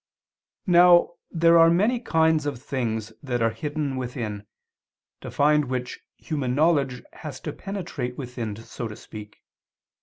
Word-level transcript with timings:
Now 0.65 1.11
there 1.29 1.59
are 1.59 1.69
many 1.69 1.99
kinds 1.99 2.47
of 2.47 2.59
things 2.59 3.13
that 3.21 3.39
are 3.39 3.51
hidden 3.51 3.97
within, 3.97 4.47
to 5.19 5.29
find 5.29 5.65
which 5.65 5.99
human 6.17 6.55
knowledge 6.55 7.03
has 7.13 7.39
to 7.41 7.53
penetrate 7.53 8.17
within 8.17 8.55
so 8.55 8.87
to 8.87 8.95
speak. 8.95 9.43